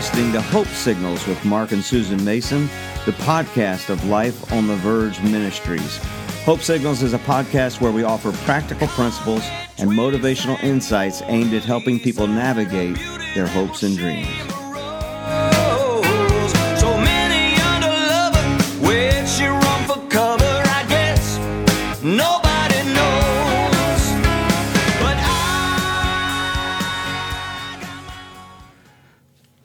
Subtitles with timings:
[0.00, 2.70] listening to Hope Signals with Mark and Susan Mason,
[3.04, 5.98] the podcast of Life on the Verge Ministries.
[6.46, 9.42] Hope Signals is a podcast where we offer practical principles
[9.76, 12.96] and motivational insights aimed at helping people navigate
[13.34, 14.59] their hopes and dreams.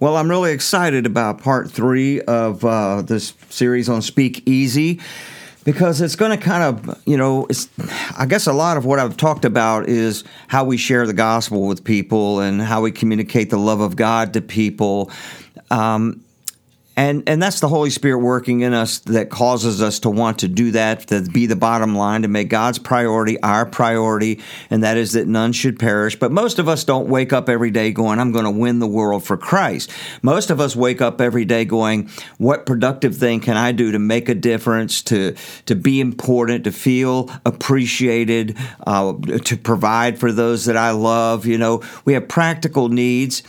[0.06, 5.00] Well, I'm really excited about part three of uh, this series on Speak Easy
[5.64, 7.70] because it's going to kind of, you know, it's,
[8.16, 11.66] I guess a lot of what I've talked about is how we share the gospel
[11.66, 15.10] with people and how we communicate the love of God to people.
[15.72, 16.24] Um,
[16.98, 20.48] and and that's the Holy Spirit working in us that causes us to want to
[20.48, 24.96] do that, to be the bottom line, to make God's priority our priority, and that
[24.96, 26.18] is that none should perish.
[26.18, 28.88] But most of us don't wake up every day going, I'm going to win the
[28.88, 29.92] world for Christ.
[30.22, 34.00] Most of us wake up every day going, What productive thing can I do to
[34.00, 35.36] make a difference, to
[35.66, 38.58] to be important, to feel appreciated,
[38.88, 41.46] uh, to provide for those that I love?
[41.46, 43.44] You know, we have practical needs.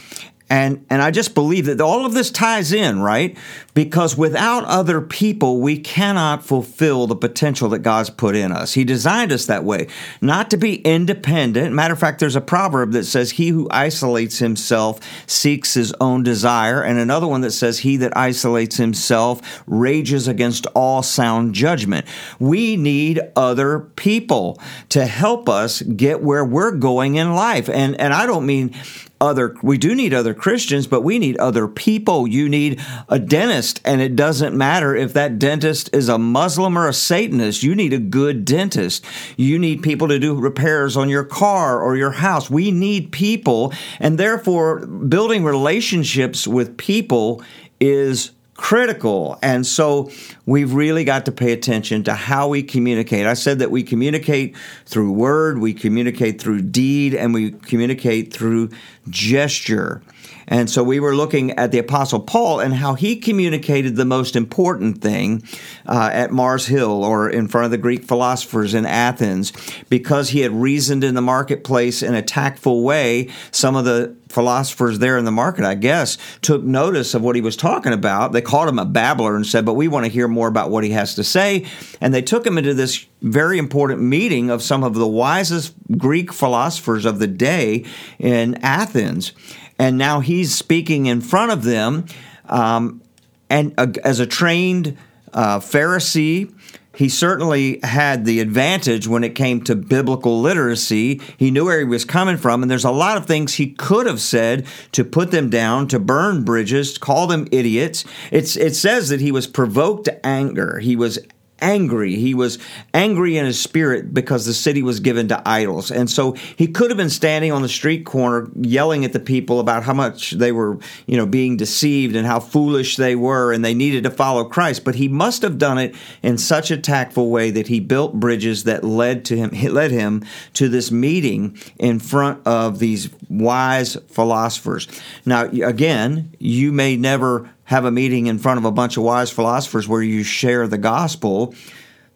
[0.48, 3.36] And and I just believe that all of this ties in, right?
[3.77, 8.72] Because without other people, we cannot fulfill the potential that God's put in us.
[8.72, 9.88] He designed us that way,
[10.22, 11.74] not to be independent.
[11.74, 16.22] Matter of fact, there's a proverb that says, "He who isolates himself seeks his own
[16.22, 22.06] desire," and another one that says, "He that isolates himself rages against all sound judgment."
[22.38, 28.14] We need other people to help us get where we're going in life, and and
[28.14, 28.70] I don't mean
[29.18, 32.27] other we do need other Christians, but we need other people.
[32.27, 36.89] You need a dentist, and it doesn't matter if that dentist is a Muslim or
[36.89, 37.62] a Satanist.
[37.62, 39.05] You need a good dentist.
[39.36, 42.50] You need people to do repairs on your car or your house.
[42.50, 47.42] We need people, and therefore building relationships with people
[47.80, 49.39] is critical.
[49.42, 50.11] And so
[50.44, 53.27] we've really got to pay attention to how we communicate.
[53.27, 54.56] I said that we communicate
[54.86, 58.70] through word, we communicate through deed, and we communicate through
[59.08, 60.02] gesture.
[60.48, 64.36] And so we were looking at the Apostle Paul and how he communicated the most
[64.36, 65.42] important thing
[65.86, 69.52] uh, at Mars Hill or in front of the Greek philosophers in Athens
[69.89, 73.28] because he had reasoned in the marketplace in a tactful way.
[73.50, 77.42] Some of the philosophers there in the market, I guess, took notice of what he
[77.42, 78.30] was talking about.
[78.30, 80.85] They called him a babbler and said, But we want to hear more about what
[80.85, 81.67] he has to say.
[82.01, 86.33] And they took him into this very important meeting of some of the wisest Greek
[86.33, 87.85] philosophers of the day
[88.20, 89.33] in Athens
[89.79, 92.07] and now he's speaking in front of them.
[92.46, 93.02] Um,
[93.51, 94.96] and uh, as a trained
[95.33, 96.52] uh, Pharisee,
[96.96, 101.20] he certainly had the advantage when it came to biblical literacy.
[101.36, 104.07] He knew where he was coming from, and there's a lot of things he could
[104.07, 108.07] have said to put them down, to burn bridges, to call them idiots.
[108.30, 110.79] It's, it says that he was provoked to anger.
[110.79, 111.18] He was
[111.61, 112.17] angry.
[112.17, 112.58] He was
[112.92, 115.90] angry in his spirit because the city was given to idols.
[115.90, 119.61] And so he could have been standing on the street corner yelling at the people
[119.61, 123.64] about how much they were, you know, being deceived and how foolish they were and
[123.64, 124.84] they needed to follow Christ.
[124.84, 128.64] But he must have done it in such a tactful way that he built bridges
[128.64, 130.25] that led to him led him
[130.55, 134.88] to this meeting in front of these wise philosophers.
[135.25, 139.31] Now again, you may never have a meeting in front of a bunch of wise
[139.31, 141.54] philosophers where you share the gospel,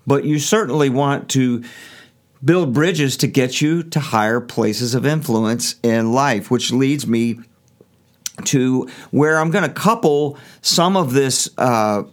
[0.06, 1.62] but you certainly want to
[2.44, 7.38] build bridges to get you to higher places of influence in life, which leads me
[8.46, 12.04] to where I'm going to couple some of this uh,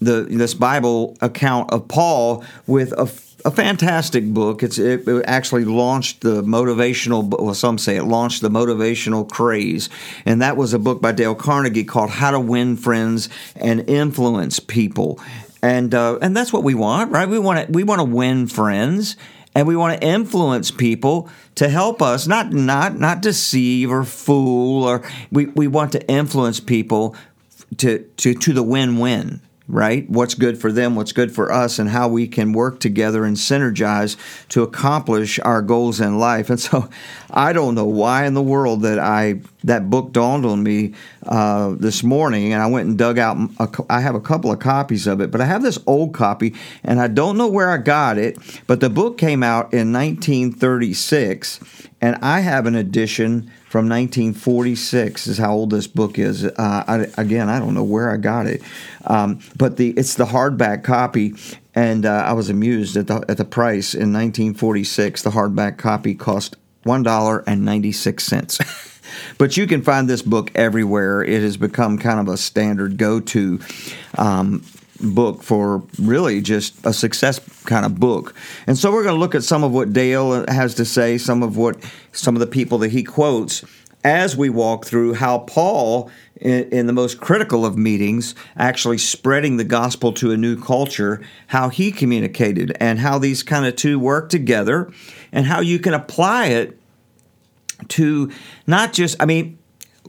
[0.00, 3.06] the this Bible account of Paul with a
[3.46, 4.64] a fantastic book.
[4.64, 7.24] It's it, it actually launched the motivational.
[7.40, 9.88] Well, some say it launched the motivational craze,
[10.26, 14.58] and that was a book by Dale Carnegie called "How to Win Friends and Influence
[14.58, 15.20] People."
[15.62, 17.28] And uh, and that's what we want, right?
[17.28, 19.16] We want to we want to win friends,
[19.54, 24.82] and we want to influence people to help us, not not not deceive or fool,
[24.82, 27.14] or we, we want to influence people
[27.78, 30.08] to to to the win win right?
[30.08, 33.36] What's good for them, what's good for us, and how we can work together and
[33.36, 34.16] synergize
[34.50, 36.50] to accomplish our goals in life.
[36.50, 36.88] And so,
[37.30, 41.74] I don't know why in the world that I that book dawned on me uh,
[41.78, 43.36] this morning, and I went and dug out.
[43.58, 46.54] A, I have a couple of copies of it, but I have this old copy,
[46.84, 48.38] and I don't know where I got it.
[48.66, 51.60] But the book came out in 1936,
[52.00, 56.46] and I have an edition from 1946 is how old this book is.
[56.46, 58.62] Uh, I, again, I don't know where I got it,
[59.04, 61.34] um, but the it's the hardback copy,
[61.74, 65.20] and uh, I was amused at the at the price in 1946.
[65.20, 68.58] The hardback copy cost one dollar and ninety six cents.
[69.38, 71.22] But you can find this book everywhere.
[71.22, 73.60] It has become kind of a standard go to.
[74.18, 74.64] Um,
[75.00, 78.34] book for really just a success kind of book.
[78.66, 81.42] And so we're going to look at some of what Dale has to say, some
[81.42, 81.76] of what
[82.12, 83.64] some of the people that he quotes
[84.04, 89.56] as we walk through how Paul in, in, the most critical of meetings, actually spreading
[89.56, 93.98] the gospel to a new culture, how he communicated and how these kind of two
[93.98, 94.92] work together
[95.32, 96.78] and how you can apply it
[97.88, 98.30] to
[98.66, 99.58] not just, I mean,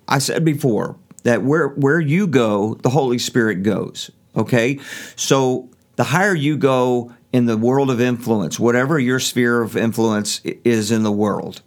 [0.07, 4.12] I said before that where, where you go, the Holy Spirit goes.
[4.38, 4.80] Okay?
[5.16, 10.39] So the higher you go in the world of influence, whatever your sphere of influence
[10.44, 11.62] is in the world,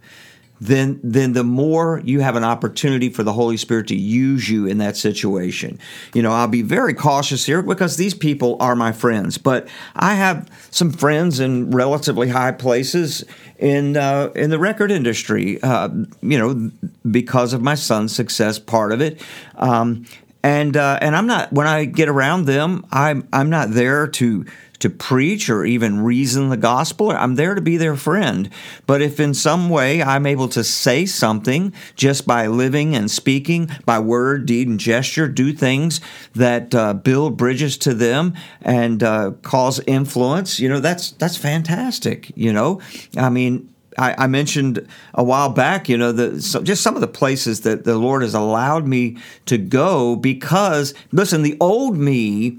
[0.61, 4.67] then then the more you have an opportunity for the Holy Spirit to use you
[4.67, 5.79] in that situation.
[6.13, 10.15] You know, I'll be very cautious here because these people are my friends, but I
[10.15, 13.25] have some friends in relatively high places
[13.59, 15.61] in uh, in the record industry.
[15.63, 15.89] Uh,
[16.21, 16.71] you know,
[17.11, 19.23] because of my son's success, part of it.
[19.57, 20.05] Um,
[20.43, 24.45] and uh, and I'm not when I get around them, I'm I'm not there to
[24.81, 27.11] to preach or even reason the gospel.
[27.11, 28.49] I'm there to be their friend.
[28.87, 33.71] But if in some way I'm able to say something just by living and speaking,
[33.85, 36.01] by word, deed, and gesture, do things
[36.35, 42.33] that uh, build bridges to them and uh, cause influence, you know, that's that's fantastic.
[42.35, 42.81] You know,
[43.17, 47.01] I mean, I, I, mentioned a while back, you know, the, so just some of
[47.01, 49.17] the places that the Lord has allowed me
[49.47, 52.59] to go because, listen, the old me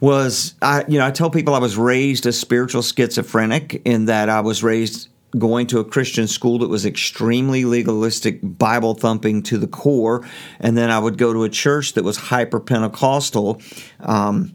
[0.00, 4.28] was, I, you know, I tell people I was raised a spiritual schizophrenic in that
[4.28, 5.08] I was raised
[5.38, 10.26] going to a Christian school that was extremely legalistic, Bible thumping to the core,
[10.60, 13.60] and then I would go to a church that was hyper Pentecostal.
[14.00, 14.54] Um,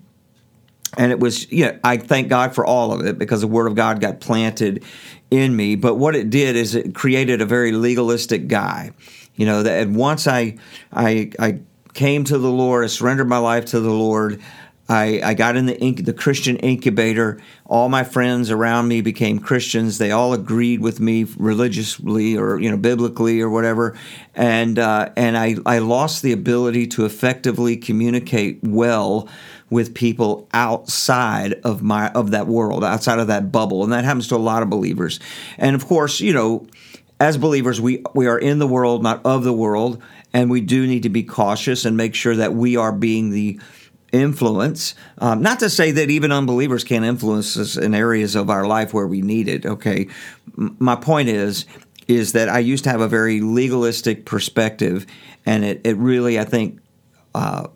[1.00, 3.76] and it was, yeah, I thank God for all of it because the Word of
[3.76, 4.84] God got planted
[5.32, 5.76] in me.
[5.76, 8.92] But what it did is it created a very legalistic guy.
[9.36, 10.58] You know, that once I,
[10.92, 11.60] I, I
[11.94, 14.42] came to the Lord, I surrendered my life to the Lord.
[14.90, 17.40] I, I got in the inc- the Christian incubator.
[17.66, 20.00] All my friends around me became Christians.
[20.00, 23.96] They all agreed with me religiously or you know biblically or whatever,
[24.34, 29.30] and uh, and I, I lost the ability to effectively communicate well
[29.70, 34.28] with people outside of my of that world, outside of that bubble, and that happens
[34.30, 35.20] to a lot of believers.
[35.58, 36.68] And of course, you know,
[37.20, 40.02] as believers, we we are in the world, not of the world,
[40.34, 43.60] and we do need to be cautious and make sure that we are being the
[44.12, 44.96] influence.
[45.20, 48.94] Um, not to say that even unbelievers can't influence us in areas of our life
[48.94, 49.66] where we need it.
[49.66, 50.08] Okay,
[50.58, 51.66] M- my point is
[52.08, 55.06] is that I used to have a very legalistic perspective,
[55.46, 56.80] and it it really I think
[57.36, 57.68] uh,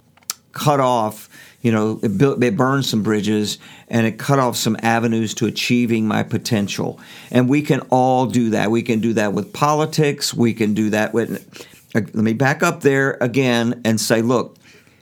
[0.54, 1.30] cut off
[1.64, 3.58] you know, it, built, it burned some bridges
[3.88, 7.00] and it cut off some avenues to achieving my potential.
[7.32, 8.70] And we can all do that.
[8.70, 10.34] We can do that with politics.
[10.34, 11.66] We can do that with.
[11.96, 14.58] Uh, let me back up there again and say, look,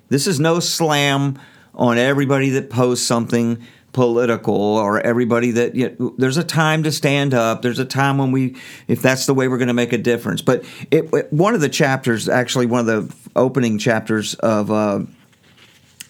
[0.09, 1.39] this is no slam
[1.73, 3.57] on everybody that posts something
[3.91, 8.17] political or everybody that you know, there's a time to stand up there's a time
[8.17, 8.55] when we
[8.87, 11.59] if that's the way we're going to make a difference but it, it, one of
[11.59, 15.01] the chapters actually one of the opening chapters of uh,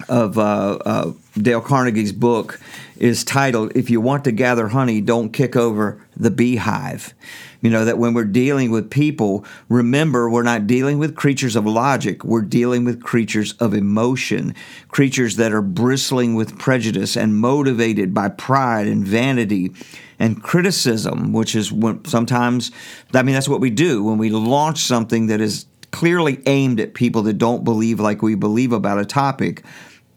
[0.09, 2.59] of uh, uh, Dale Carnegie's book
[2.97, 7.13] is titled "If You Want to Gather Honey, Don't Kick Over the Beehive."
[7.61, 11.65] You know that when we're dealing with people, remember we're not dealing with creatures of
[11.65, 12.23] logic.
[12.23, 14.55] We're dealing with creatures of emotion,
[14.89, 19.71] creatures that are bristling with prejudice and motivated by pride and vanity
[20.17, 22.71] and criticism, which is when sometimes
[23.13, 26.93] I mean that's what we do when we launch something that is clearly aimed at
[26.93, 29.63] people that don't believe like we believe about a topic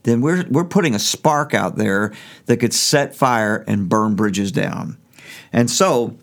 [0.04, 2.12] then we're, we're putting a spark out there
[2.46, 4.96] that could set fire and burn bridges down.
[5.52, 6.16] And so,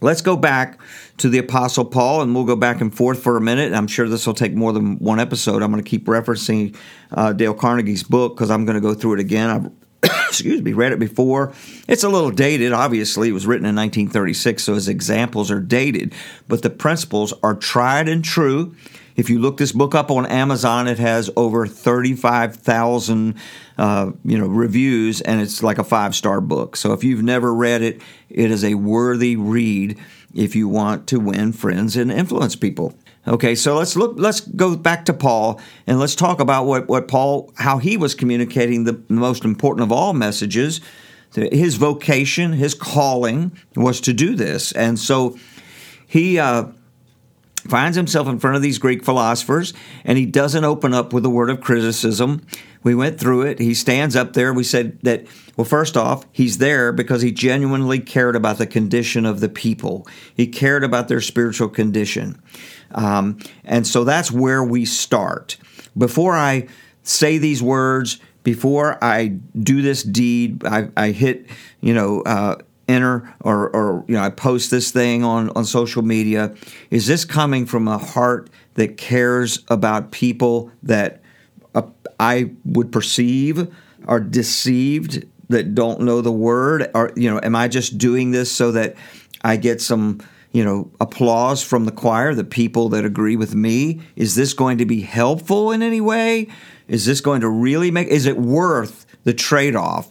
[0.00, 0.80] let's go back
[1.18, 3.72] to the Apostle Paul, and we'll go back and forth for a minute.
[3.72, 5.62] I'm sure this will take more than one episode.
[5.62, 6.76] I'm going to keep referencing
[7.12, 9.50] uh, Dale Carnegie's book because I'm going to go through it again.
[9.50, 9.70] I've
[10.28, 11.52] excuse me, read it before.
[11.88, 13.28] It's a little dated, obviously.
[13.28, 16.14] It was written in 1936, so his examples are dated,
[16.48, 18.74] but the principles are tried and true.
[19.16, 23.34] If you look this book up on Amazon, it has over 35,000
[23.78, 26.76] uh, you know reviews, and it's like a five star book.
[26.76, 29.98] So if you've never read it, it is a worthy read
[30.34, 32.94] if you want to win friends and influence people.
[33.26, 34.14] Okay, so let's look.
[34.16, 38.14] Let's go back to Paul and let's talk about what what Paul how he was
[38.14, 40.80] communicating the most important of all messages.
[41.34, 45.38] His vocation, his calling was to do this, and so
[46.06, 46.38] he.
[46.38, 46.64] Uh,
[47.68, 49.72] finds himself in front of these Greek philosophers,
[50.04, 52.44] and he doesn't open up with a word of criticism.
[52.82, 53.58] We went through it.
[53.58, 54.52] He stands up there.
[54.52, 55.26] We said that,
[55.56, 60.06] well, first off, he's there because he genuinely cared about the condition of the people,
[60.34, 62.40] he cared about their spiritual condition.
[62.92, 65.56] Um, and so that's where we start.
[65.96, 66.66] Before I
[67.02, 71.46] say these words, before I do this deed, I, I hit,
[71.80, 72.56] you know, uh,
[72.90, 76.54] enter or, or you know I post this thing on on social media.
[76.90, 81.22] Is this coming from a heart that cares about people that
[81.74, 81.82] uh,
[82.18, 83.72] I would perceive
[84.06, 86.90] are deceived that don't know the word?
[86.94, 88.96] Or you know am I just doing this so that
[89.42, 90.20] I get some
[90.52, 94.00] you know applause from the choir the people that agree with me?
[94.16, 96.48] Is this going to be helpful in any way?
[96.88, 100.08] Is this going to really make is it worth the trade-off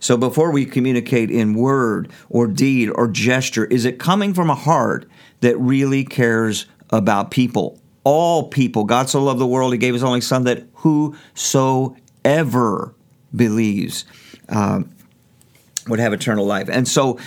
[0.00, 4.54] so before we communicate in word or deed or gesture, is it coming from a
[4.54, 5.06] heart
[5.40, 7.78] that really cares about people?
[8.02, 8.84] All people.
[8.84, 11.94] God so loved the world, he gave his only son that whosoever
[13.36, 14.06] believes
[14.48, 14.82] uh,
[15.86, 16.70] would have eternal life.
[16.70, 17.18] And so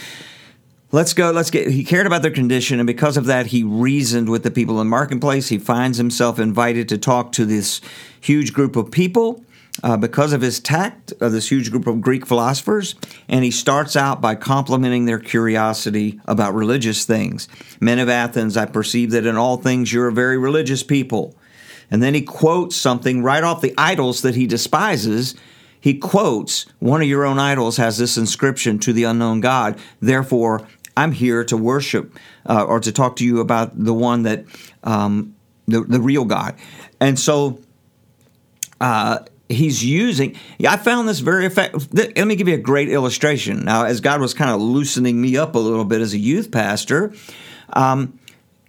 [0.92, 4.30] let's go let's get he cared about their condition and because of that he reasoned
[4.30, 7.82] with the people in the marketplace he finds himself invited to talk to this
[8.22, 9.44] huge group of people
[9.82, 12.96] uh, because of his tact of this huge group of Greek philosophers,
[13.28, 17.48] and he starts out by complimenting their curiosity about religious things.
[17.80, 21.36] Men of Athens, I perceive that in all things you're a very religious people.
[21.90, 25.36] And then he quotes something right off the idols that he despises.
[25.80, 29.78] He quotes, One of your own idols has this inscription to the unknown God.
[30.00, 34.46] Therefore, I'm here to worship uh, or to talk to you about the one that,
[34.84, 35.36] um,
[35.68, 36.56] the, the real God.
[37.00, 37.60] And so,
[38.80, 39.20] uh,
[39.50, 40.36] he's using.
[40.68, 41.94] I found this very effective.
[41.94, 43.66] Let me give you a great illustration.
[43.66, 46.52] Now, as God was kind of loosening me up a little bit as a youth
[46.52, 47.14] pastor,
[47.74, 48.20] um,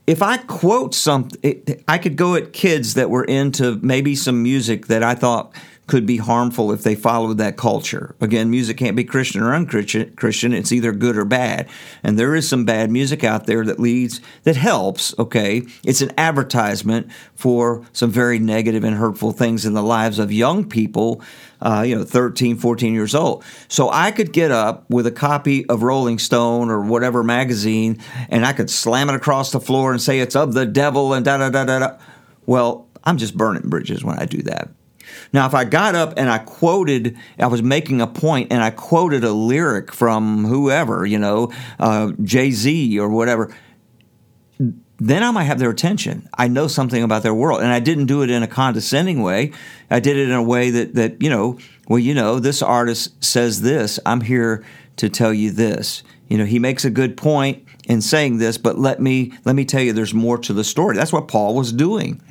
[0.06, 4.86] if I quote something, I could go at kids that were into maybe some music
[4.88, 5.54] that I thought
[5.86, 8.14] could be harmful if they followed that culture.
[8.20, 10.52] Again, music can't be Christian or unchristian.
[10.52, 11.68] It's either good or bad.
[12.02, 15.62] And there is some bad music out there that leads, that helps, okay?
[15.84, 20.66] It's an advertisement for some very negative and hurtful things in the lives of young
[20.66, 21.20] people,
[21.60, 23.44] uh, you know, 13, 14 years old.
[23.68, 27.98] So I could get up with a copy of Rolling Stone or whatever magazine
[28.30, 31.24] and I could slam it across the floor and say it's of the devil and
[31.24, 31.98] da da da da da.
[32.46, 34.70] Well, I'm just burning bridges when I do that.
[35.34, 38.70] Now, if I got up and I quoted, I was making a point and I
[38.70, 43.52] quoted a lyric from whoever, you know, uh, Jay Z or whatever,
[45.00, 46.28] then I might have their attention.
[46.38, 47.62] I know something about their world.
[47.62, 49.50] And I didn't do it in a condescending way.
[49.90, 53.22] I did it in a way that, that you know, well, you know, this artist
[53.22, 53.98] says this.
[54.06, 54.64] I'm here
[54.98, 56.04] to tell you this.
[56.28, 59.64] You know, he makes a good point in saying this, but let me let me
[59.64, 60.94] tell you there's more to the story.
[60.94, 62.22] That's what Paul was doing.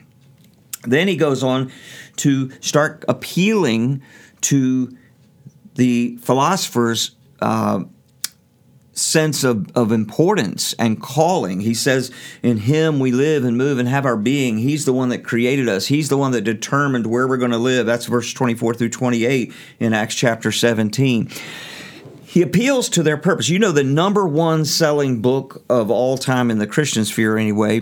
[0.83, 1.71] Then he goes on
[2.17, 4.01] to start appealing
[4.41, 4.95] to
[5.75, 7.83] the philosophers' uh,
[8.93, 11.61] sense of, of importance and calling.
[11.61, 14.59] He says, In Him we live and move and have our being.
[14.59, 17.57] He's the one that created us, He's the one that determined where we're going to
[17.57, 17.85] live.
[17.85, 21.29] That's verse 24 through 28 in Acts chapter 17.
[22.25, 23.49] He appeals to their purpose.
[23.49, 27.81] You know, the number one selling book of all time in the Christian sphere, anyway,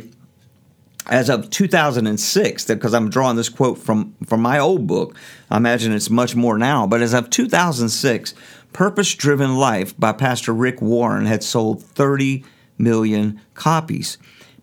[1.08, 5.15] as of 2006, because I'm drawing this quote from, from my old book,
[5.50, 8.34] I imagine it's much more now, but as of 2006,
[8.74, 12.43] Purpose Driven Life by Pastor Rick Warren had sold 30
[12.77, 14.17] million copies.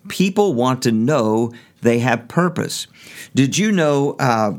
[0.08, 1.52] People want to know
[1.82, 2.86] they have purpose.
[3.34, 4.58] Did you know uh,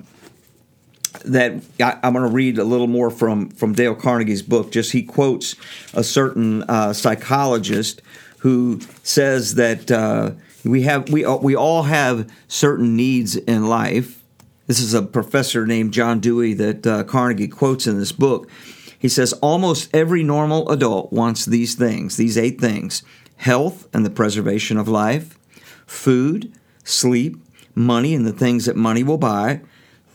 [1.25, 4.71] that I, am going to read a little more from, from Dale Carnegie's book?
[4.71, 5.55] Just he quotes
[5.93, 8.01] a certain uh, psychologist
[8.39, 9.89] who says that.
[9.89, 10.31] Uh,
[10.63, 14.24] we have we we all have certain needs in life.
[14.68, 18.50] This is a professor named John Dewey that uh, Carnegie quotes in this book.
[18.98, 23.04] He says almost every normal adult wants these things, these eight things:
[23.38, 25.39] health and the preservation of life,
[25.88, 26.51] food,
[26.84, 27.38] sleep,
[27.75, 29.62] money and the things that money will buy,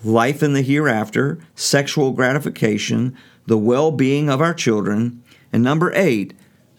[0.05, 5.23] life in the hereafter, sexual gratification, the well-being of our children,
[5.53, 6.35] and number 8,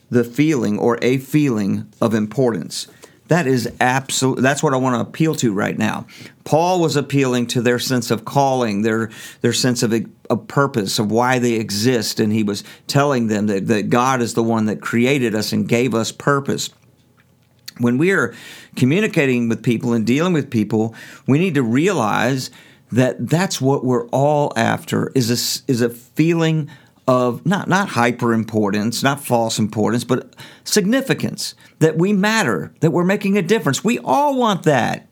[0.10, 2.88] the feeling or a feeling of importance.
[3.28, 4.42] That is absolute.
[4.42, 6.06] That's what I want to appeal to right now.
[6.44, 9.10] Paul was appealing to their sense of calling, their
[9.42, 13.68] their sense of a purpose, of why they exist, and he was telling them that,
[13.68, 16.70] that God is the one that created us and gave us purpose.
[17.80, 18.34] When we are
[18.76, 20.96] communicating with people and dealing with people,
[21.28, 22.52] we need to realize
[22.92, 26.70] that that's what we're all after is a, is a feeling
[27.08, 33.04] of not not hyper importance, not false importance, but significance that we matter, that we're
[33.04, 33.84] making a difference.
[33.84, 35.08] We all want that.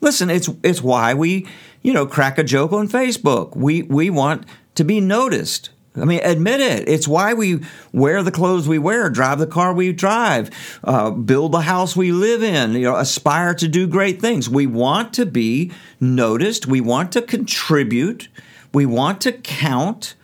[0.00, 1.46] Listen, it's it's why we,
[1.82, 3.56] you know, crack a joke on Facebook.
[3.56, 4.46] We we want
[4.76, 5.70] to be noticed.
[5.94, 6.88] I mean, admit it.
[6.88, 7.60] It's why we
[7.92, 10.48] wear the clothes we wear, drive the car we drive,
[10.84, 14.48] uh, build the house we live in, you know, aspire to do great things.
[14.48, 15.70] We want to be
[16.00, 16.66] noticed.
[16.66, 18.28] We want to contribute.
[18.72, 20.14] We want to count.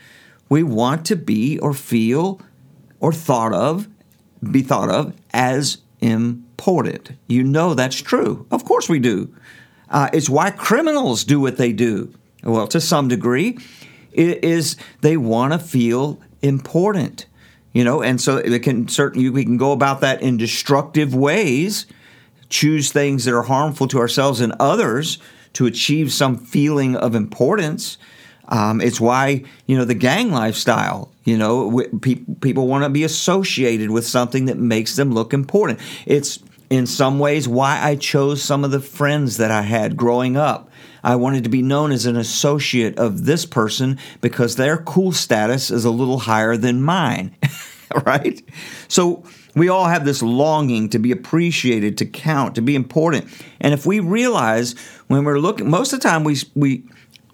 [0.48, 2.40] We want to be or feel
[3.00, 3.88] or thought of,
[4.50, 7.12] be thought of as important.
[7.26, 8.46] You know that's true.
[8.50, 9.34] Of course we do.
[9.90, 12.12] Uh, it's why criminals do what they do.
[12.42, 13.58] Well, to some degree,
[14.12, 17.26] it is they want to feel important,
[17.72, 21.86] you know, and so it can certainly we can go about that in destructive ways,
[22.48, 25.18] choose things that are harmful to ourselves and others
[25.54, 27.98] to achieve some feeling of importance.
[28.48, 31.10] Um, it's why you know the gang lifestyle.
[31.24, 35.80] You know, pe- people want to be associated with something that makes them look important.
[36.06, 36.38] It's
[36.70, 40.70] in some ways why I chose some of the friends that I had growing up.
[41.02, 45.70] I wanted to be known as an associate of this person because their cool status
[45.70, 47.34] is a little higher than mine,
[48.04, 48.42] right?
[48.88, 49.24] So
[49.54, 53.26] we all have this longing to be appreciated, to count, to be important.
[53.60, 54.74] And if we realize
[55.06, 56.84] when we're looking, most of the time we we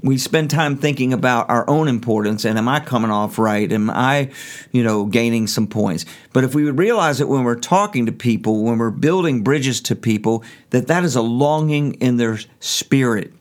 [0.04, 3.72] we spend time thinking about our own importance and am I coming off right?
[3.72, 4.30] Am I,
[4.70, 6.04] you know, gaining some points?
[6.34, 9.80] But if we would realize that when we're talking to people, when we're building bridges
[9.82, 13.32] to people, that that is a longing in their spirit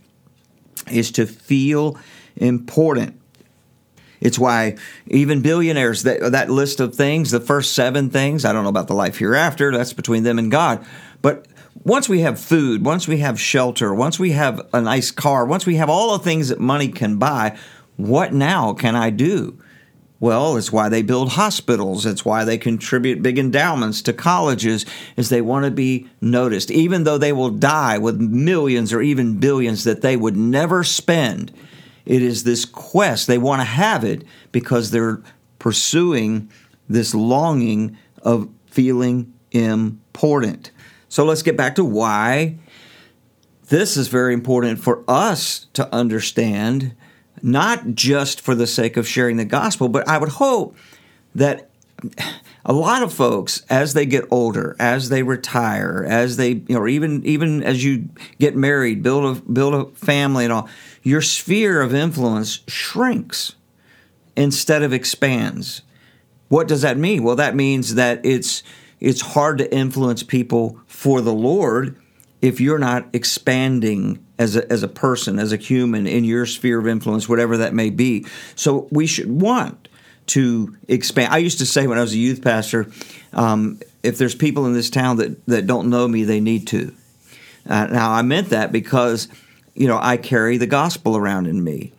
[0.90, 1.98] is to feel
[2.38, 3.20] important.
[4.22, 4.78] It's why
[5.08, 8.88] even billionaires, that, that list of things, the first seven things, I don't know about
[8.88, 10.86] the life hereafter, that's between them and God.
[11.22, 11.46] But
[11.84, 15.66] once we have food, once we have shelter, once we have a nice car, once
[15.66, 17.58] we have all the things that money can buy,
[17.98, 19.60] what now can I do?
[20.20, 22.06] Well, it's why they build hospitals.
[22.06, 24.86] It's why they contribute big endowments to colleges,
[25.18, 26.72] is they want to be noticed.
[26.72, 31.52] Even though they will die with millions or even billions that they would never spend,
[32.06, 33.28] it is this quest.
[33.28, 35.22] They want to have it because they're
[35.60, 36.50] pursuing
[36.88, 40.72] this longing of feeling important.
[41.14, 42.56] So let's get back to why
[43.70, 46.96] this is very important for us to understand,
[47.40, 50.76] not just for the sake of sharing the gospel, but I would hope
[51.36, 51.70] that
[52.66, 56.88] a lot of folks as they get older as they retire as they you know
[56.88, 60.68] even even as you get married build a build a family and all
[61.04, 63.54] your sphere of influence shrinks
[64.36, 65.84] instead of expands.
[66.48, 67.24] What does that mean?
[67.24, 68.64] Well that means that it's
[69.04, 72.00] it's hard to influence people for the Lord
[72.42, 76.80] if you're not expanding as a, as a person, as a human in your sphere
[76.80, 78.26] of influence, whatever that may be.
[78.56, 79.90] So we should want
[80.28, 81.34] to expand.
[81.34, 82.88] I used to say when I was a youth pastor,
[83.34, 86.94] um, if there's people in this town that, that don't know me, they need to.
[87.70, 89.28] Uh, now, I meant that because,
[89.74, 91.92] you know, I carry the gospel around in me,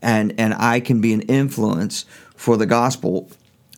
[0.00, 2.04] and, and I can be an influence
[2.36, 3.28] for the gospel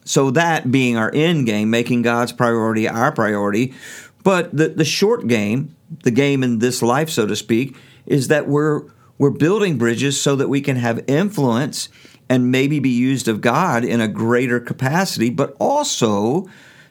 [0.05, 3.75] so that being our end game, making God's priority our priority.
[4.23, 8.47] But the, the short game, the game in this life, so to speak, is that
[8.49, 8.83] we're
[9.19, 11.88] we're building bridges so that we can have influence
[12.29, 16.49] and maybe be used of God in a greater capacity, but also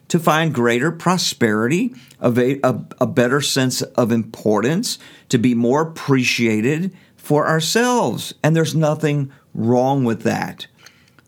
[0.08, 5.00] to find greater prosperity, a, a, a better sense of importance,
[5.30, 8.34] to be more appreciated for ourselves.
[8.44, 10.68] And there's nothing wrong with that.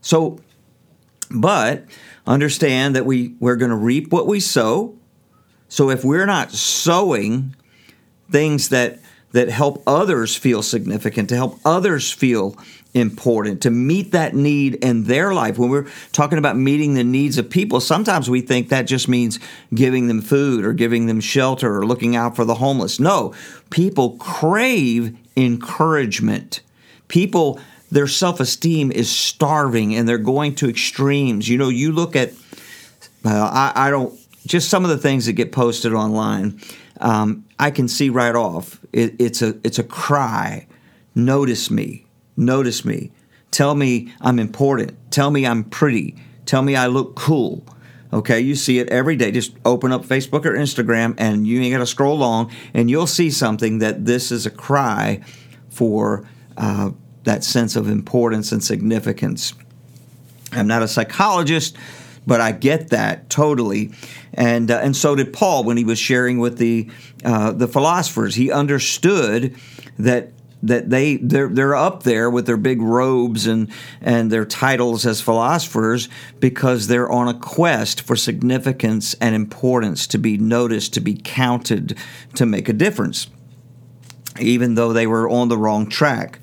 [0.01, 0.39] So
[1.31, 1.85] but
[2.27, 4.97] understand that we, we're going to reap what we sow.
[5.67, 7.55] So if we're not sowing
[8.29, 8.99] things that
[9.35, 12.57] that help others feel significant, to help others feel
[12.93, 15.57] important, to meet that need in their life.
[15.57, 19.37] When we're talking about meeting the needs of people, sometimes we think that just means
[19.73, 22.97] giving them food or giving them shelter or looking out for the homeless.
[22.97, 23.33] No,
[23.71, 26.61] people crave encouragement.
[27.09, 27.59] People
[27.91, 31.47] their self esteem is starving and they're going to extremes.
[31.47, 32.31] You know, you look at,
[33.23, 36.59] uh, I, I, don't, just some of the things that get posted online,
[36.99, 38.79] um, I can see right off.
[38.93, 40.67] It, it's a it's a cry.
[41.13, 42.05] Notice me.
[42.37, 43.11] Notice me.
[43.51, 44.93] Tell me I'm important.
[45.11, 46.15] Tell me I'm pretty.
[46.45, 47.65] Tell me I look cool.
[48.13, 49.31] Okay, you see it every day.
[49.31, 53.07] Just open up Facebook or Instagram and you ain't got to scroll long and you'll
[53.07, 55.21] see something that this is a cry
[55.69, 56.91] for uh,
[57.25, 59.53] that sense of importance and significance.
[60.51, 61.75] I'm not a psychologist,
[62.25, 63.91] but I get that totally,
[64.33, 66.89] and uh, and so did Paul when he was sharing with the
[67.23, 68.35] uh, the philosophers.
[68.35, 69.55] He understood
[69.99, 70.31] that
[70.63, 73.69] that they they're they're up there with their big robes and
[74.01, 76.09] and their titles as philosophers
[76.39, 81.95] because they're on a quest for significance and importance to be noticed, to be counted,
[82.33, 83.27] to make a difference,
[84.39, 86.39] even though they were on the wrong track.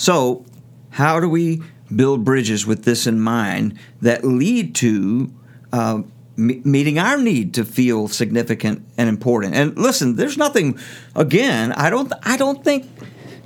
[0.00, 0.46] So,
[0.88, 1.60] how do we
[1.94, 5.30] build bridges with this in mind that lead to
[5.74, 6.02] uh,
[6.36, 9.54] meeting our need to feel significant and important.
[9.54, 10.78] And listen, there's nothing.
[11.14, 12.10] Again, I don't.
[12.22, 12.88] I don't think.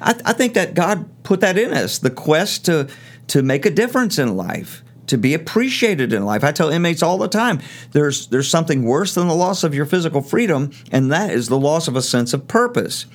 [0.01, 1.99] I, I think that God put that in us.
[1.99, 2.89] The quest to
[3.27, 6.45] to make a difference in life to be appreciated in life.
[6.45, 9.87] I tell inmates all the time, there's there's something worse than the loss of your
[9.87, 13.07] physical freedom, and that is the loss of a sense of purpose.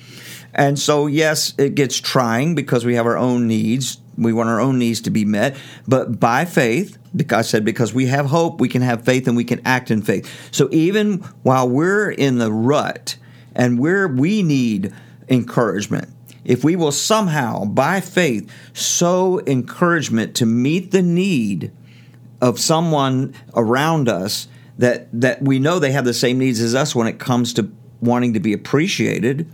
[0.54, 3.98] And so, yes, it gets trying because we have our own needs.
[4.18, 5.56] We want our own needs to be met,
[5.88, 9.36] but by faith, because I said because we have hope, we can have faith and
[9.36, 10.30] we can act in faith.
[10.52, 13.16] So even while we're in the rut
[13.54, 14.92] and where we need
[15.28, 16.08] encouragement,
[16.44, 21.72] if we will somehow by faith sow encouragement to meet the need
[22.40, 26.94] of someone around us that that we know they have the same needs as us
[26.94, 29.50] when it comes to wanting to be appreciated,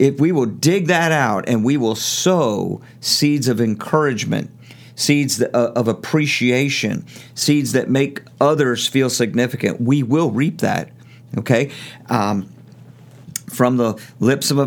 [0.00, 4.50] if we will dig that out and we will sow seeds of encouragement
[4.96, 10.90] seeds uh, of appreciation, seeds that make others feel significant, we will reap that.
[11.38, 11.70] Okay?
[12.08, 12.52] Um,
[13.48, 14.66] from the lips of a,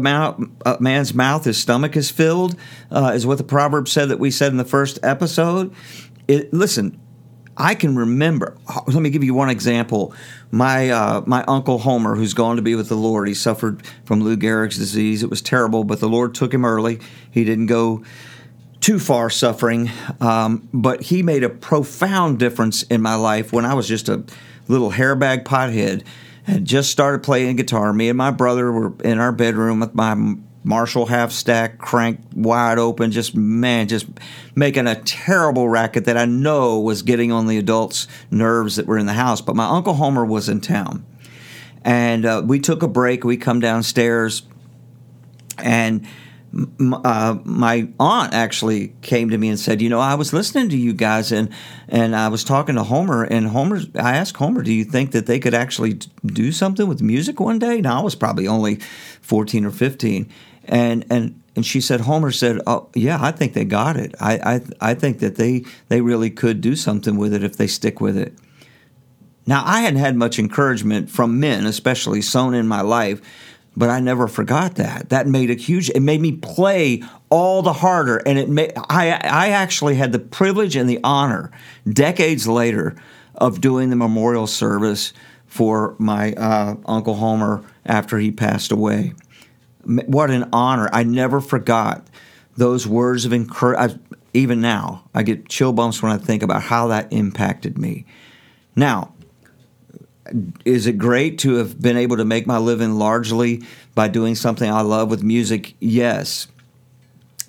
[0.79, 2.55] man's mouth, his stomach is filled,
[2.91, 5.73] uh, is what the proverb said that we said in the first episode.
[6.27, 6.99] It, listen,
[7.55, 8.57] I can remember.
[8.87, 10.13] Let me give you one example.
[10.51, 14.21] My uh, my uncle Homer, who's gone to be with the Lord, he suffered from
[14.21, 15.23] Lou Gehrig's disease.
[15.23, 16.99] It was terrible, but the Lord took him early.
[17.29, 18.03] He didn't go
[18.79, 19.89] too far suffering,
[20.19, 24.23] um, but he made a profound difference in my life when I was just a
[24.67, 26.03] little hairbag pothead.
[26.43, 27.93] Had just started playing guitar.
[27.93, 32.79] Me and my brother were in our bedroom with my Marshall half stack cranked wide
[32.79, 34.07] open, just man, just
[34.55, 38.97] making a terrible racket that I know was getting on the adults' nerves that were
[38.97, 39.41] in the house.
[39.41, 41.05] But my uncle Homer was in town,
[41.83, 43.23] and uh, we took a break.
[43.23, 44.43] We come downstairs,
[45.57, 46.07] and
[47.03, 50.77] uh, my aunt actually came to me and said, "You know, I was listening to
[50.77, 51.49] you guys, and
[51.89, 55.25] and I was talking to Homer, and Homer, I asked Homer, do you think that
[55.25, 58.75] they could actually do something with music one day?" Now I was probably only
[59.21, 60.29] fourteen or fifteen,
[60.65, 64.15] and and and she said, Homer said, "Oh yeah, I think they got it.
[64.19, 67.67] I I I think that they they really could do something with it if they
[67.67, 68.33] stick with it."
[69.45, 73.21] Now I hadn't had much encouragement from men, especially sown in my life
[73.75, 75.09] but I never forgot that.
[75.09, 75.89] That made a huge.
[75.89, 78.73] It made me play all the harder, and it made.
[78.89, 81.51] I I actually had the privilege and the honor,
[81.89, 82.95] decades later,
[83.35, 85.13] of doing the memorial service
[85.47, 89.13] for my uh, uncle Homer after he passed away.
[89.85, 90.89] What an honor!
[90.91, 92.07] I never forgot
[92.55, 94.01] those words of encouragement.
[94.33, 98.05] Even now, I get chill bumps when I think about how that impacted me.
[98.75, 99.13] Now,
[100.65, 104.69] is it great to have been able to make my living largely by doing something
[104.69, 105.75] I love with music?
[105.79, 106.47] Yes.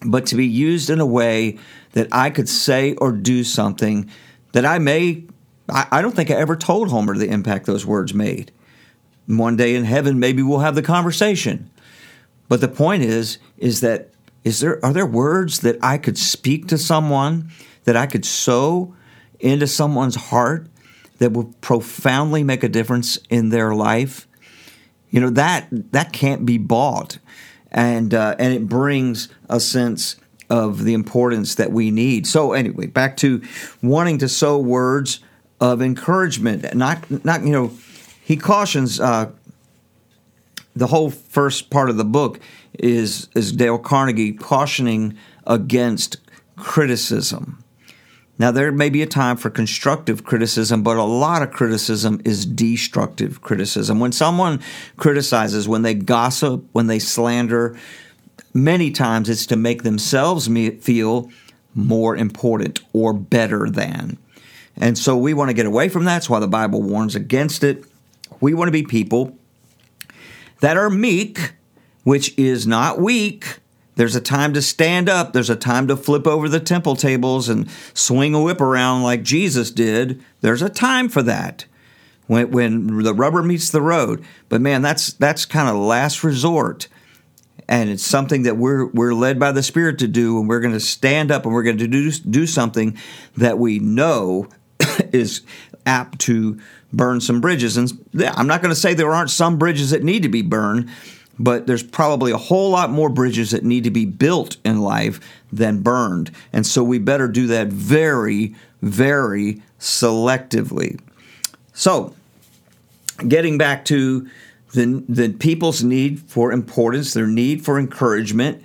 [0.05, 1.59] But to be used in a way
[1.93, 4.11] that I could say or do something
[4.53, 5.25] that I may,
[5.69, 8.53] I, don't think I ever told Homer the impact those words made.
[9.27, 11.71] One day in heaven, maybe we'll have the conversation.
[12.49, 14.11] But the point is, is that
[14.43, 17.51] is there are there words that I could speak to someone
[17.85, 18.95] that I could sow
[19.41, 20.69] into someone's heart
[21.19, 24.27] that will profoundly make a difference in their life,
[25.11, 27.19] you know that that can't be bought,
[27.71, 30.17] and uh, and it brings a sense
[30.51, 32.27] of the importance that we need.
[32.27, 33.41] So anyway, back to
[33.83, 35.21] wanting to sow words
[35.61, 37.73] of encouragement, not not you know,
[38.23, 38.99] he cautions.
[38.99, 39.31] Uh,
[40.75, 42.41] the whole first part of the book
[42.79, 46.17] is is Dale Carnegie cautioning against
[46.57, 47.65] criticism
[48.37, 52.45] now, there may be a time for constructive criticism, but a lot of criticism is
[52.45, 54.01] destructive criticism.
[54.01, 54.61] When someone
[54.97, 57.79] criticizes, when they gossip, when they slander,
[58.53, 61.31] many times it's to make themselves feel
[61.77, 64.19] more important or better than.
[64.77, 66.15] And so we want to get away from that.
[66.15, 67.85] That's why the Bible warns against it.
[68.41, 69.39] We want to be people
[70.65, 71.53] that are meek,
[72.05, 73.59] which is not weak,
[73.97, 75.35] there's a time to stand up.
[75.35, 79.23] There's a time to flip over the temple tables and swing a whip around like
[79.23, 80.25] Jesus did.
[80.41, 81.67] There's a time for that
[82.29, 84.25] when, when the rubber meets the road.
[84.49, 86.89] But man, that's that's kind of last resort.
[87.69, 90.73] And it's something that we're we're led by the Spirit to do, and we're going
[90.73, 92.97] to stand up and we're going to do do something
[93.37, 94.49] that we know
[95.13, 95.43] is
[95.85, 96.59] apt to
[96.97, 97.77] burn some bridges.
[97.77, 97.93] And
[98.37, 100.89] I'm not going to say there aren't some bridges that need to be burned,
[101.39, 105.21] but there's probably a whole lot more bridges that need to be built in life
[105.53, 106.31] than burned.
[106.53, 111.01] And so we better do that very, very selectively.
[111.73, 112.15] So,
[113.27, 114.29] getting back to
[114.73, 118.63] the, the people's need for importance, their need for encouragement,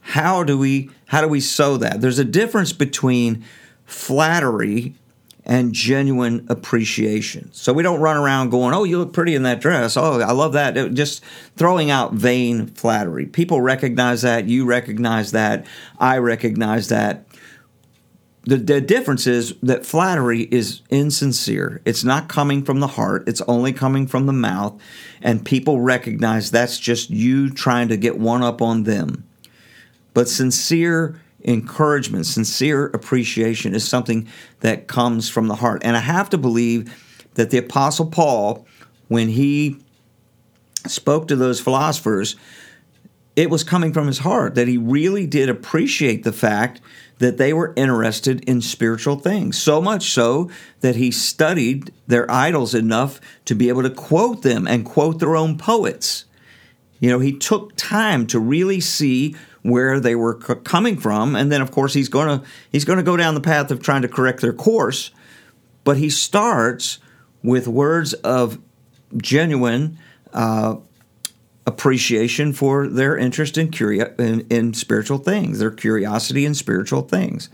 [0.00, 2.00] how do we how do we sow that?
[2.00, 3.44] There's a difference between
[3.84, 4.94] flattery
[5.46, 7.48] and genuine appreciation.
[7.52, 9.96] So we don't run around going, "Oh, you look pretty in that dress.
[9.96, 11.22] Oh, I love that." Just
[11.56, 13.26] throwing out vain flattery.
[13.26, 15.64] People recognize that, you recognize that,
[15.98, 17.26] I recognize that.
[18.42, 21.80] The, the difference is that flattery is insincere.
[21.84, 24.80] It's not coming from the heart, it's only coming from the mouth,
[25.20, 29.24] and people recognize that's just you trying to get one up on them.
[30.14, 34.28] But sincere encouragement, sincere appreciation is something
[34.60, 35.82] that comes from the heart.
[35.84, 36.92] And I have to believe
[37.34, 38.66] that the Apostle Paul,
[39.08, 39.78] when he
[40.86, 42.36] spoke to those philosophers,
[43.36, 46.80] it was coming from his heart that he really did appreciate the fact
[47.18, 49.58] that they were interested in spiritual things.
[49.58, 54.66] So much so that he studied their idols enough to be able to quote them
[54.66, 56.24] and quote their own poets.
[56.98, 59.36] You know, he took time to really see
[59.70, 62.98] where they were c- coming from, and then of course he's going to he's going
[62.98, 65.10] to go down the path of trying to correct their course.
[65.84, 66.98] But he starts
[67.42, 68.58] with words of
[69.16, 69.98] genuine
[70.32, 70.76] uh,
[71.66, 77.48] appreciation for their interest in, curio- in, in spiritual things, their curiosity in spiritual things.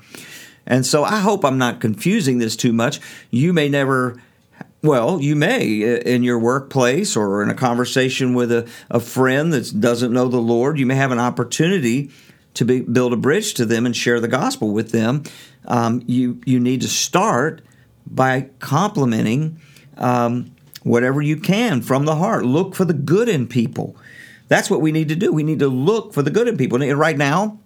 [0.67, 3.01] And so I hope I'm not confusing this too much.
[3.31, 4.21] You may never
[4.83, 9.81] well, you may in your workplace or in a conversation with a, a friend that
[9.81, 10.79] doesn't know the Lord.
[10.79, 12.11] You may have an opportunity
[12.55, 15.23] to be, build a bridge to them and share the gospel with them.
[15.67, 17.63] Um, you you need to start
[18.07, 19.61] by complimenting
[19.97, 22.45] um, whatever you can from the heart.
[22.45, 23.97] Look for the good in people.
[24.49, 25.33] That's what we need to do.
[25.33, 26.83] We need to look for the good in people.
[26.83, 27.61] And right now,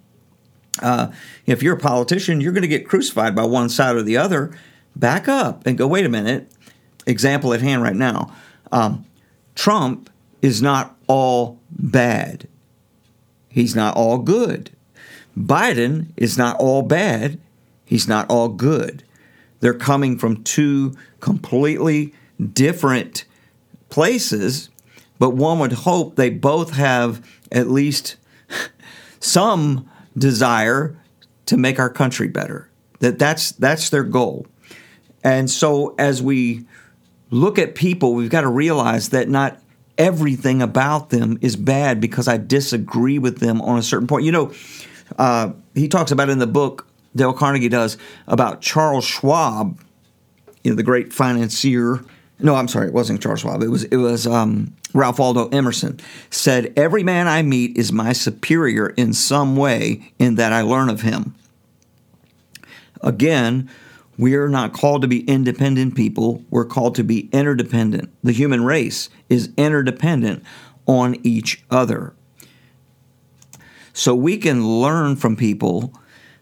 [0.82, 1.10] uh,
[1.46, 4.56] if you're a politician, you're going to get crucified by one side or the other.
[4.94, 5.86] Back up and go.
[5.86, 6.52] Wait a minute
[7.06, 8.34] example at hand right now.
[8.72, 9.06] Um,
[9.54, 10.10] Trump
[10.42, 12.48] is not all bad.
[13.48, 14.70] He's not all good.
[15.38, 17.38] Biden is not all bad.
[17.84, 19.02] He's not all good.
[19.60, 22.12] They're coming from two completely
[22.52, 23.24] different
[23.88, 24.68] places,
[25.18, 28.16] but one would hope they both have at least
[29.20, 30.96] some desire
[31.46, 32.68] to make our country better.
[33.00, 34.46] That that's that's their goal.
[35.22, 36.66] And so as we
[37.30, 39.60] look at people, we've got to realize that not
[39.98, 44.24] everything about them is bad because I disagree with them on a certain point.
[44.24, 44.52] You know,
[45.18, 49.80] uh, he talks about in the book, Dale Carnegie does, about Charles Schwab,
[50.62, 52.04] you know, the great financier.
[52.38, 53.62] No, I'm sorry, it wasn't Charles Schwab.
[53.62, 58.12] It was it was um, Ralph Waldo Emerson said, "Every man I meet is my
[58.12, 61.34] superior in some way, in that I learn of him."
[63.00, 63.70] Again,
[64.18, 66.42] we are not called to be independent people.
[66.50, 68.10] We're called to be interdependent.
[68.22, 70.42] The human race is interdependent
[70.86, 72.14] on each other.
[73.92, 75.92] So we can learn from people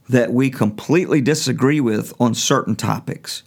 [0.08, 3.42] that we completely disagree with on certain topics.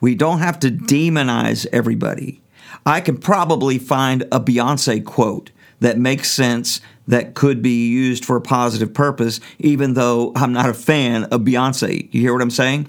[0.00, 2.40] We don't have to demonize everybody.
[2.86, 8.36] I can probably find a Beyonce quote that makes sense that could be used for
[8.36, 12.08] a positive purpose, even though I'm not a fan of Beyonce.
[12.12, 12.88] You hear what I'm saying?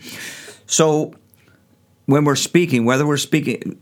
[0.71, 1.13] So
[2.05, 3.77] when we're speaking, whether we're speaking,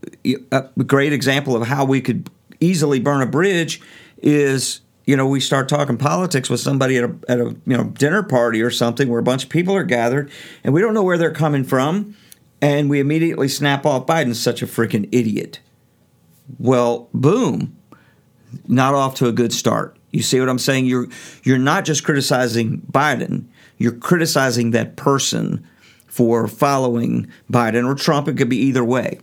[0.50, 3.80] a great example of how we could easily burn a bridge
[4.18, 7.84] is you know we start talking politics with somebody at a, at a you know
[7.84, 10.30] dinner party or something where a bunch of people are gathered
[10.62, 12.14] and we don't know where they're coming from
[12.60, 15.60] and we immediately snap off Biden's such a freaking idiot.
[16.58, 17.76] Well, boom,
[18.66, 19.96] not off to a good start.
[20.10, 20.86] You see what I'm saying?
[20.86, 21.06] You're
[21.44, 23.44] you're not just criticizing Biden,
[23.78, 25.64] you're criticizing that person
[26.10, 28.28] for following Biden or Trump.
[28.28, 29.18] It could be either way.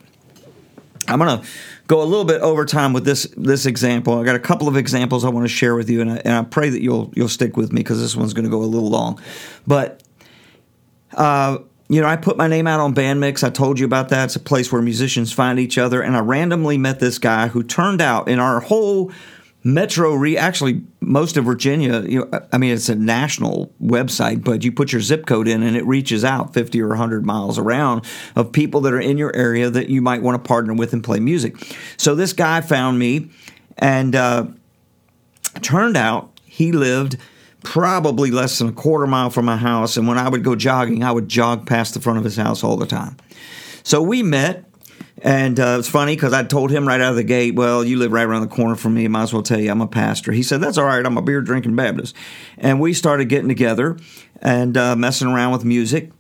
[1.07, 1.47] I'm going to
[1.87, 4.19] go a little bit over time with this this example.
[4.19, 6.33] I got a couple of examples I want to share with you, and I, and
[6.33, 8.65] I pray that you'll you'll stick with me because this one's going to go a
[8.65, 9.21] little long.
[9.65, 10.03] But
[11.13, 13.43] uh, you know, I put my name out on Bandmix.
[13.43, 14.25] I told you about that.
[14.25, 17.63] It's a place where musicians find each other, and I randomly met this guy who
[17.63, 19.11] turned out in our whole
[19.67, 22.01] Metro Re actually most of Virginia.
[22.01, 25.61] You know, I mean, it's a national website, but you put your zip code in
[25.61, 28.05] and it reaches out 50 or 100 miles around
[28.37, 31.03] of people that are in your area that you might want to partner with and
[31.03, 31.57] play music.
[31.97, 33.29] So this guy found me,
[33.77, 34.47] and uh,
[35.61, 37.17] turned out he lived
[37.61, 39.97] probably less than a quarter mile from my house.
[39.97, 42.63] And when I would go jogging, I would jog past the front of his house
[42.63, 43.17] all the time.
[43.83, 44.63] So we met
[45.19, 47.97] And uh, it's funny because I told him right out of the gate, well, you
[47.97, 49.05] live right around the corner from me.
[49.05, 50.31] I Might as well tell you I'm a pastor.
[50.31, 51.03] He said, that's all right.
[51.03, 52.15] I'm a beer drinking Baptist.
[52.57, 53.97] And we started getting together
[54.41, 56.11] and uh, messing around with music.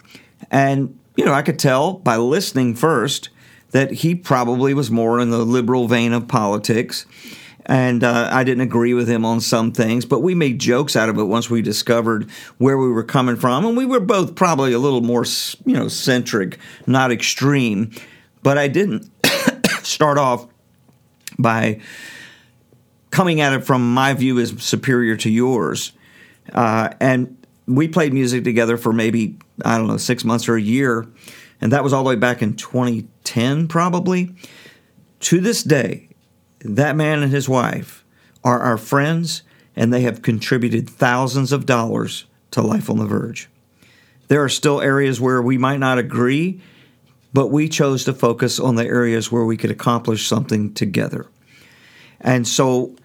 [0.49, 3.29] And, you know, I could tell by listening first
[3.71, 7.05] that he probably was more in the liberal vein of politics.
[7.67, 11.09] And uh, I didn't agree with him on some things, but we made jokes out
[11.09, 13.65] of it once we discovered where we were coming from.
[13.65, 15.25] And we were both probably a little more,
[15.65, 16.57] you know, centric,
[16.87, 17.91] not extreme.
[18.47, 19.11] But I didn't
[19.83, 20.47] start off
[21.37, 21.81] by
[23.11, 25.91] coming at it from my view as superior to yours.
[26.53, 30.61] Uh, and we played music together for maybe, I don't know, six months or a
[30.61, 31.05] year.
[31.59, 34.33] And that was all the way back in 2010, probably.
[35.19, 36.07] To this day,
[36.61, 38.05] that man and his wife
[38.45, 39.43] are our friends,
[39.75, 43.49] and they have contributed thousands of dollars to Life on the Verge.
[44.29, 46.61] There are still areas where we might not agree,
[47.33, 51.27] but we chose to focus on the areas where we could accomplish something together.
[52.19, 52.95] And so,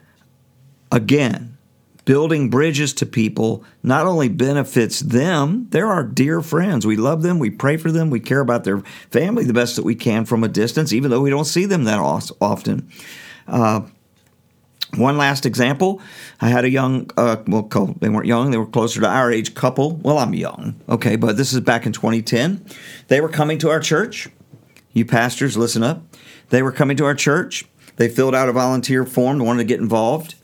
[0.91, 1.57] again,
[2.05, 6.87] building bridges to people not only benefits them, they're our dear friends.
[6.87, 8.81] We love them, we pray for them, we care about their
[9.11, 11.85] family the best that we can from a distance, even though we don't see them
[11.85, 12.89] that often.
[13.47, 13.83] Uh,
[14.97, 16.01] one last example,
[16.41, 17.63] I had a young, uh, well,
[18.01, 19.97] they weren't young, they were closer to our age couple.
[19.97, 22.65] Well, I'm young, okay, but this is back in 2010.
[23.09, 24.29] They were coming to our church.
[24.93, 26.03] You pastors, listen up.
[26.51, 27.65] They were coming to our church.
[27.97, 30.35] They filled out a volunteer form, wanted to get involved.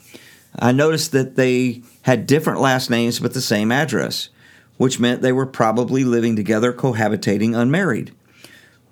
[0.58, 4.30] I noticed that they had different last names but the same address,
[4.78, 8.14] which meant they were probably living together, cohabitating, unmarried.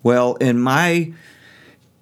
[0.02, 1.14] Well, in my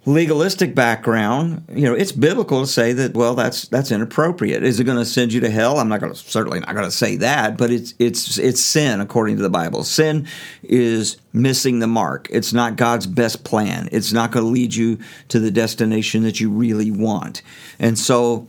[0.07, 4.62] legalistic background, you know, it's biblical to say that well, that's that's inappropriate.
[4.62, 5.79] Is it going to send you to hell?
[5.79, 9.01] I'm not going to certainly not going to say that, but it's it's it's sin
[9.01, 9.83] according to the Bible.
[9.85, 10.27] Sin
[10.62, 12.29] is missing the mark.
[12.31, 13.88] It's not God's best plan.
[13.93, 17.43] It's not going to lead you to the destination that you really want.
[17.79, 18.49] And so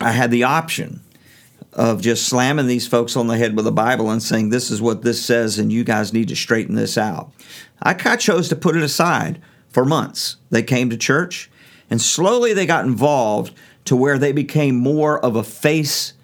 [0.00, 1.00] I had the option
[1.72, 4.80] of just slamming these folks on the head with the Bible and saying, This is
[4.80, 7.32] what this says, and you guys need to straighten this out.
[7.82, 9.42] I chose to put it aside
[9.76, 10.38] for months.
[10.48, 11.50] They came to church,
[11.90, 13.52] and slowly they got involved
[13.84, 16.14] to where they became more of a face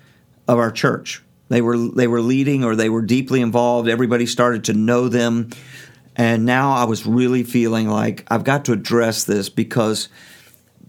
[0.48, 1.22] of our church.
[1.50, 3.90] They were they were leading or they were deeply involved.
[3.90, 5.50] Everybody started to know them.
[6.16, 10.08] And now I was really feeling like I've got to address this because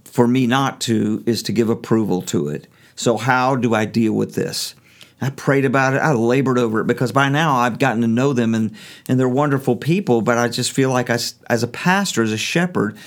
[0.05, 2.67] for me not to is to give approval to it.
[2.95, 4.73] So, how do I deal with this?
[5.21, 5.97] I prayed about it.
[5.97, 8.75] I labored over it because by now I've gotten to know them and,
[9.07, 10.21] and they're wonderful people.
[10.21, 11.17] But I just feel like I,
[11.49, 12.97] as a pastor, as a shepherd,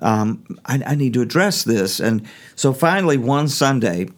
[0.00, 2.00] um, I, I need to address this.
[2.00, 4.08] And so finally, one Sunday,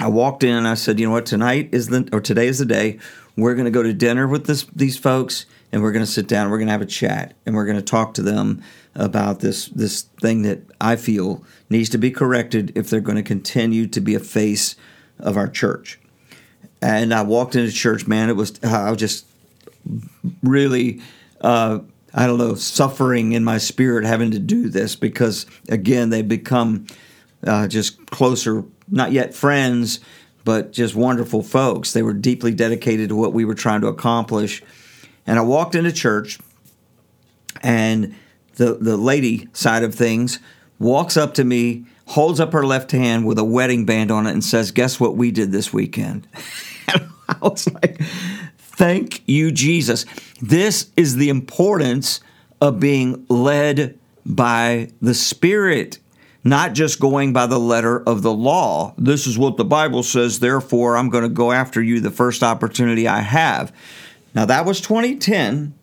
[0.00, 2.58] I walked in and I said, you know what, tonight is the, or today is
[2.58, 2.98] the day.
[3.36, 6.28] We're going to go to dinner with this, these folks and we're going to sit
[6.28, 6.50] down.
[6.50, 8.62] We're going to have a chat and we're going to talk to them
[8.94, 13.22] about this this thing that I feel needs to be corrected if they're going to
[13.22, 14.76] continue to be a face
[15.18, 15.98] of our church.
[16.82, 18.28] And I walked into church, man.
[18.28, 19.24] It was I was just
[20.42, 21.00] really.
[21.40, 21.80] Uh,
[22.14, 26.86] I don't know, suffering in my spirit having to do this because, again, they become
[27.46, 30.00] uh, just closer, not yet friends,
[30.44, 31.92] but just wonderful folks.
[31.92, 34.62] They were deeply dedicated to what we were trying to accomplish.
[35.26, 36.38] And I walked into church,
[37.62, 38.14] and
[38.56, 40.38] the, the lady side of things,
[40.78, 44.32] walks up to me, holds up her left hand with a wedding band on it,
[44.32, 46.26] and says, Guess what we did this weekend?
[47.42, 48.00] I was like,
[48.82, 50.06] Thank you, Jesus.
[50.40, 52.20] This is the importance
[52.60, 55.98] of being led by the Spirit,
[56.42, 58.94] not just going by the letter of the law.
[58.96, 62.42] This is what the Bible says, therefore, I'm going to go after you the first
[62.42, 63.72] opportunity I have.
[64.34, 65.74] Now, that was 2010.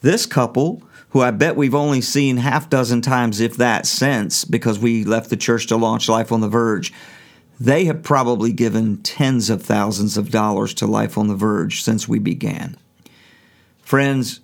[0.00, 4.78] This couple who I bet we've only seen half dozen times, if that, since because
[4.78, 6.92] we left the church to launch Life on the Verge.
[7.62, 12.08] They have probably given tens of thousands of dollars to Life on the Verge since
[12.08, 12.76] we began.
[13.82, 14.40] Friends,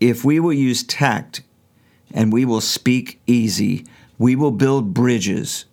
[0.00, 1.42] if we will use tact
[2.14, 3.84] and we will speak easy,
[4.16, 5.66] we will build bridges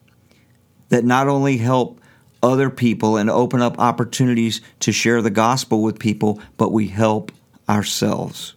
[0.89, 2.01] that not only help
[2.43, 7.32] other people and open up opportunities to share the gospel with people, but we help
[7.69, 8.55] ourselves.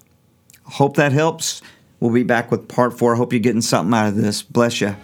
[0.64, 1.62] Hope that helps.
[2.00, 3.14] We'll be back with part four.
[3.14, 4.42] Hope you're getting something out of this.
[4.42, 4.96] Bless you.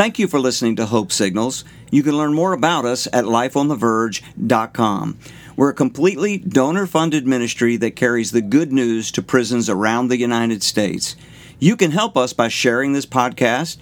[0.00, 1.62] Thank you for listening to Hope Signals.
[1.90, 5.18] You can learn more about us at lifeontheverge.com.
[5.56, 10.16] We're a completely donor funded ministry that carries the good news to prisons around the
[10.16, 11.16] United States.
[11.58, 13.76] You can help us by sharing this podcast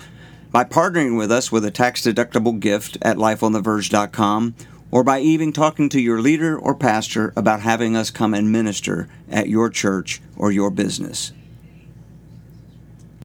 [0.50, 4.56] by partnering with us with a tax deductible gift at lifeontheverge.com
[4.90, 9.08] or by even talking to your leader or pastor about having us come and minister
[9.30, 11.30] at your church or your business.